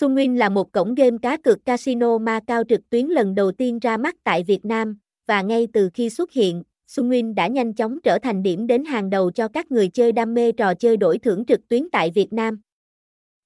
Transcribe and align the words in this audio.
Sunwin 0.00 0.36
là 0.36 0.48
một 0.48 0.72
cổng 0.72 0.94
game 0.94 1.16
cá 1.22 1.36
cược 1.36 1.64
casino 1.64 2.18
ma 2.18 2.40
cao 2.46 2.62
trực 2.68 2.90
tuyến 2.90 3.06
lần 3.06 3.34
đầu 3.34 3.52
tiên 3.52 3.78
ra 3.78 3.96
mắt 3.96 4.16
tại 4.24 4.42
Việt 4.42 4.64
Nam, 4.64 4.98
và 5.26 5.42
ngay 5.42 5.68
từ 5.72 5.90
khi 5.94 6.10
xuất 6.10 6.32
hiện, 6.32 6.62
Sunwin 6.88 7.34
đã 7.34 7.46
nhanh 7.46 7.72
chóng 7.74 7.98
trở 8.02 8.18
thành 8.18 8.42
điểm 8.42 8.66
đến 8.66 8.84
hàng 8.84 9.10
đầu 9.10 9.30
cho 9.30 9.48
các 9.48 9.70
người 9.70 9.88
chơi 9.88 10.12
đam 10.12 10.34
mê 10.34 10.52
trò 10.52 10.74
chơi 10.74 10.96
đổi 10.96 11.18
thưởng 11.18 11.44
trực 11.44 11.68
tuyến 11.68 11.90
tại 11.92 12.10
Việt 12.10 12.32
Nam. 12.32 12.60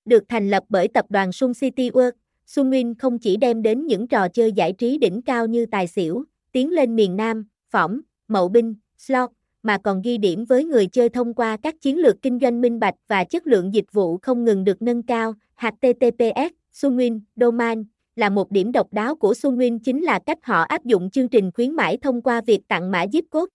Được 0.04 0.24
thành 0.28 0.50
lập 0.50 0.64
bởi 0.68 0.88
tập 0.88 1.04
đoàn 1.08 1.32
Sun 1.32 1.52
City 1.54 1.90
World, 1.90 2.12
Sunwin 2.46 2.94
không 2.98 3.18
chỉ 3.18 3.36
đem 3.36 3.62
đến 3.62 3.86
những 3.86 4.08
trò 4.08 4.28
chơi 4.28 4.52
giải 4.52 4.72
trí 4.72 4.98
đỉnh 4.98 5.22
cao 5.22 5.46
như 5.46 5.66
tài 5.66 5.86
xỉu, 5.86 6.24
tiến 6.52 6.70
lên 6.70 6.96
miền 6.96 7.16
Nam, 7.16 7.46
phỏng, 7.70 8.00
mậu 8.28 8.48
binh, 8.48 8.74
slot, 8.98 9.30
mà 9.68 9.78
còn 9.84 10.02
ghi 10.02 10.18
điểm 10.18 10.44
với 10.44 10.64
người 10.64 10.86
chơi 10.86 11.08
thông 11.08 11.34
qua 11.34 11.56
các 11.62 11.80
chiến 11.80 11.98
lược 11.98 12.22
kinh 12.22 12.38
doanh 12.42 12.60
minh 12.60 12.80
bạch 12.80 12.94
và 13.08 13.24
chất 13.24 13.46
lượng 13.46 13.74
dịch 13.74 13.92
vụ 13.92 14.18
không 14.22 14.44
ngừng 14.44 14.64
được 14.64 14.82
nâng 14.82 15.02
cao. 15.02 15.34
HTTPS, 15.56 16.52
Sunwin, 16.72 17.20
Domain, 17.36 17.84
là 18.16 18.28
một 18.28 18.50
điểm 18.50 18.72
độc 18.72 18.92
đáo 18.92 19.16
của 19.16 19.32
Sunwin 19.32 19.78
chính 19.78 20.02
là 20.02 20.18
cách 20.26 20.38
họ 20.42 20.62
áp 20.62 20.84
dụng 20.84 21.10
chương 21.10 21.28
trình 21.28 21.50
khuyến 21.54 21.72
mãi 21.72 21.98
thông 22.02 22.22
qua 22.22 22.40
việc 22.40 22.60
tặng 22.68 22.90
mã 22.90 23.04
zip 23.04 23.22
code. 23.30 23.50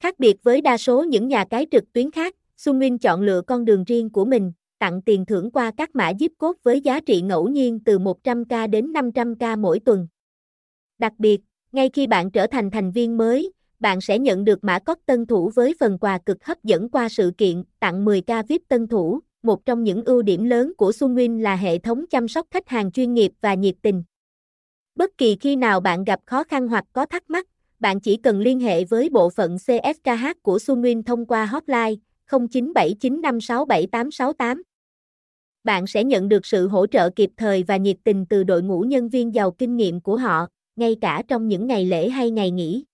Khác 0.00 0.18
biệt 0.18 0.36
với 0.42 0.60
đa 0.60 0.76
số 0.76 1.04
những 1.04 1.28
nhà 1.28 1.44
cái 1.44 1.66
trực 1.70 1.92
tuyến 1.92 2.10
khác, 2.10 2.34
Sunwin 2.58 2.98
chọn 2.98 3.22
lựa 3.22 3.42
con 3.46 3.64
đường 3.64 3.84
riêng 3.84 4.10
của 4.10 4.24
mình, 4.24 4.52
tặng 4.78 5.02
tiền 5.02 5.26
thưởng 5.26 5.50
qua 5.50 5.70
các 5.76 5.94
mã 5.94 6.12
zip 6.12 6.28
code 6.38 6.58
với 6.62 6.80
giá 6.80 7.00
trị 7.00 7.20
ngẫu 7.20 7.48
nhiên 7.48 7.80
từ 7.84 7.98
100k 7.98 8.70
đến 8.70 8.92
500k 8.92 9.60
mỗi 9.60 9.80
tuần. 9.80 10.08
Đặc 10.98 11.12
biệt, 11.18 11.40
ngay 11.72 11.90
khi 11.92 12.06
bạn 12.06 12.30
trở 12.30 12.46
thành 12.46 12.70
thành 12.70 12.92
viên 12.92 13.16
mới, 13.16 13.52
bạn 13.80 14.00
sẽ 14.00 14.18
nhận 14.18 14.44
được 14.44 14.64
mã 14.64 14.78
code 14.78 15.00
tân 15.06 15.26
thủ 15.26 15.50
với 15.54 15.74
phần 15.80 15.98
quà 15.98 16.18
cực 16.18 16.44
hấp 16.44 16.64
dẫn 16.64 16.88
qua 16.88 17.08
sự 17.08 17.32
kiện 17.38 17.62
tặng 17.80 18.04
10k 18.04 18.42
VIP 18.48 18.62
tân 18.68 18.88
thủ. 18.88 19.20
Một 19.42 19.64
trong 19.64 19.84
những 19.84 20.04
ưu 20.04 20.22
điểm 20.22 20.44
lớn 20.44 20.72
của 20.76 20.90
Sunwin 20.90 21.40
là 21.40 21.56
hệ 21.56 21.78
thống 21.78 22.04
chăm 22.10 22.28
sóc 22.28 22.46
khách 22.50 22.68
hàng 22.68 22.92
chuyên 22.92 23.14
nghiệp 23.14 23.32
và 23.40 23.54
nhiệt 23.54 23.74
tình. 23.82 24.02
Bất 24.94 25.18
kỳ 25.18 25.36
khi 25.40 25.56
nào 25.56 25.80
bạn 25.80 26.04
gặp 26.04 26.20
khó 26.26 26.44
khăn 26.44 26.68
hoặc 26.68 26.84
có 26.92 27.06
thắc 27.06 27.30
mắc, 27.30 27.46
bạn 27.80 28.00
chỉ 28.00 28.16
cần 28.16 28.40
liên 28.40 28.60
hệ 28.60 28.84
với 28.84 29.08
bộ 29.08 29.30
phận 29.30 29.56
CSKH 29.58 30.42
của 30.42 30.56
Sunwin 30.56 31.02
thông 31.02 31.26
qua 31.26 31.46
hotline 31.46 31.94
0979567868. 32.30 34.62
Bạn 35.64 35.86
sẽ 35.86 36.04
nhận 36.04 36.28
được 36.28 36.46
sự 36.46 36.68
hỗ 36.68 36.86
trợ 36.86 37.10
kịp 37.10 37.30
thời 37.36 37.62
và 37.62 37.76
nhiệt 37.76 37.96
tình 38.04 38.26
từ 38.26 38.44
đội 38.44 38.62
ngũ 38.62 38.80
nhân 38.80 39.08
viên 39.08 39.34
giàu 39.34 39.50
kinh 39.50 39.76
nghiệm 39.76 40.00
của 40.00 40.16
họ, 40.16 40.46
ngay 40.76 40.96
cả 41.00 41.22
trong 41.28 41.48
những 41.48 41.66
ngày 41.66 41.84
lễ 41.84 42.08
hay 42.08 42.30
ngày 42.30 42.50
nghỉ. 42.50 42.84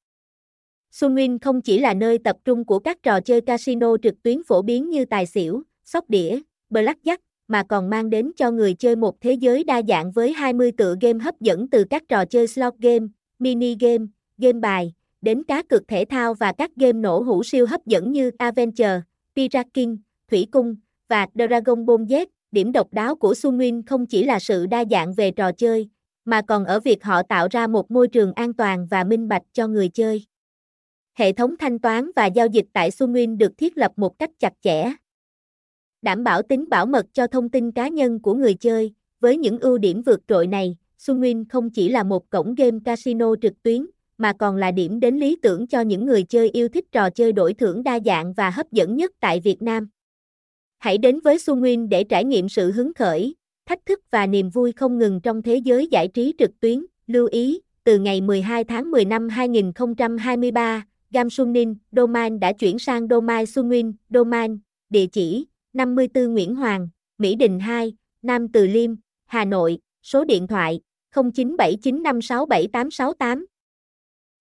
Sunwin 0.93 1.39
không 1.41 1.61
chỉ 1.61 1.79
là 1.79 1.95
nơi 1.95 2.19
tập 2.19 2.37
trung 2.45 2.65
của 2.65 2.79
các 2.79 3.03
trò 3.03 3.21
chơi 3.21 3.41
casino 3.41 3.97
trực 4.03 4.23
tuyến 4.23 4.43
phổ 4.45 4.63
biến 4.63 4.91
như 4.91 5.05
tài 5.05 5.27
xỉu, 5.27 5.63
sóc 5.85 6.11
đĩa, 6.11 6.41
blackjack, 6.71 7.17
mà 7.49 7.63
còn 7.69 7.91
mang 7.91 8.11
đến 8.11 8.33
cho 8.37 8.51
người 8.51 8.75
chơi 8.75 8.97
một 8.97 9.21
thế 9.21 9.33
giới 9.33 9.65
đa 9.65 9.83
dạng 9.89 10.11
với 10.11 10.33
20 10.33 10.73
tựa 10.77 10.95
game 11.01 11.19
hấp 11.19 11.41
dẫn 11.41 11.69
từ 11.71 11.85
các 11.91 12.03
trò 12.09 12.25
chơi 12.25 12.47
slot 12.47 12.75
game, 12.79 13.07
mini 13.39 13.77
game, 13.81 14.05
game 14.39 14.61
bài, 14.61 14.93
đến 15.23 15.43
cá 15.43 15.63
cược 15.63 15.89
thể 15.89 16.05
thao 16.05 16.35
và 16.35 16.53
các 16.53 16.71
game 16.77 16.93
nổ 16.93 17.21
hũ 17.21 17.43
siêu 17.43 17.67
hấp 17.67 17.87
dẫn 17.87 18.13
như 18.13 18.31
Adventure, 18.39 19.01
Piraking, 19.37 19.97
Thủy 20.31 20.47
Cung 20.51 20.77
và 21.09 21.27
Dragon 21.35 21.87
Ball 21.87 22.03
Z. 22.03 22.27
Điểm 22.53 22.73
độc 22.73 22.93
đáo 22.93 23.17
của 23.17 23.33
Sunwin 23.33 23.83
không 23.87 24.07
chỉ 24.07 24.25
là 24.25 24.39
sự 24.39 24.67
đa 24.67 24.85
dạng 24.91 25.15
về 25.15 25.31
trò 25.31 25.53
chơi, 25.53 25.89
mà 26.25 26.43
còn 26.43 26.65
ở 26.65 26.81
việc 26.81 27.05
họ 27.05 27.23
tạo 27.23 27.49
ra 27.51 27.67
một 27.67 27.91
môi 27.91 28.09
trường 28.09 28.33
an 28.33 28.55
toàn 28.55 28.87
và 28.91 29.05
minh 29.05 29.29
bạch 29.29 29.43
cho 29.53 29.69
người 29.69 29.89
chơi. 29.89 30.25
Hệ 31.15 31.33
thống 31.33 31.55
thanh 31.59 31.79
toán 31.79 32.11
và 32.17 32.27
giao 32.27 32.47
dịch 32.47 32.67
tại 32.73 32.91
Sunwin 32.91 33.37
được 33.37 33.59
thiết 33.59 33.79
lập 33.79 33.93
một 33.97 34.19
cách 34.19 34.31
chặt 34.39 34.53
chẽ. 34.63 34.93
Đảm 36.03 36.25
bảo 36.25 36.43
tính 36.43 36.69
bảo 36.69 36.87
mật 36.87 37.07
cho 37.13 37.27
thông 37.27 37.49
tin 37.49 37.73
cá 37.73 37.89
nhân 37.89 38.21
của 38.21 38.35
người 38.35 38.55
chơi, 38.55 38.93
với 39.21 39.37
những 39.37 39.59
ưu 39.59 39.79
điểm 39.79 40.03
vượt 40.03 40.21
trội 40.29 40.47
này, 40.47 40.77
Sunwin 40.99 41.45
không 41.49 41.71
chỉ 41.71 41.89
là 41.89 42.03
một 42.03 42.31
cổng 42.31 42.55
game 42.55 42.79
casino 42.85 43.35
trực 43.43 43.63
tuyến, 43.63 43.87
mà 44.19 44.33
còn 44.39 44.57
là 44.57 44.71
điểm 44.71 45.01
đến 45.01 45.17
lý 45.17 45.37
tưởng 45.43 45.67
cho 45.67 45.81
những 45.81 46.07
người 46.07 46.23
chơi 46.23 46.51
yêu 46.51 46.69
thích 46.69 46.85
trò 46.93 47.11
chơi 47.11 47.33
đổi 47.33 47.55
thưởng 47.55 47.83
đa 47.83 47.99
dạng 48.05 48.33
và 48.33 48.51
hấp 48.51 48.73
dẫn 48.73 48.97
nhất 48.97 49.13
tại 49.21 49.41
Việt 49.41 49.63
Nam. 49.63 49.89
Hãy 50.79 50.99
đến 50.99 51.21
với 51.21 51.37
Sunwin 51.37 51.89
để 51.89 52.05
trải 52.05 52.25
nghiệm 52.25 52.49
sự 52.49 52.73
hứng 52.73 52.95
khởi, 52.95 53.35
thách 53.67 53.87
thức 53.87 54.01
và 54.11 54.27
niềm 54.27 54.51
vui 54.51 54.73
không 54.73 54.99
ngừng 54.99 55.21
trong 55.21 55.43
thế 55.43 55.57
giới 55.57 55.87
giải 55.87 56.09
trí 56.09 56.35
trực 56.39 56.61
tuyến. 56.61 56.85
Lưu 57.07 57.27
ý, 57.27 57.61
từ 57.85 57.99
ngày 57.99 58.21
12 58.21 58.65
tháng 58.65 58.91
10 58.91 59.05
năm 59.05 59.29
2023, 59.29 60.87
Gamsunin 61.13 61.75
Domain 61.93 62.41
đã 62.41 62.53
chuyển 62.53 62.79
sang 62.79 63.09
Domain 63.09 63.45
Sunwin 63.45 63.93
Domain, 64.11 64.59
địa 64.91 65.07
chỉ 65.07 65.47
54 65.73 66.35
Nguyễn 66.35 66.55
Hoàng, 66.55 66.89
Mỹ 67.19 67.35
Đình 67.35 67.61
2, 67.61 67.97
Nam 68.23 68.49
Từ 68.53 68.67
Liêm, 68.67 68.91
Hà 69.27 69.45
Nội, 69.45 69.79
số 70.03 70.25
điện 70.25 70.47
thoại 70.47 70.81
0979567868. 71.15 73.45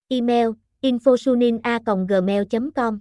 Email 0.08 0.48
infosunin.gmail.com 0.82 3.00